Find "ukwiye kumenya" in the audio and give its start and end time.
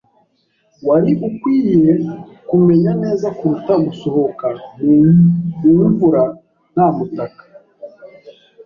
1.27-2.91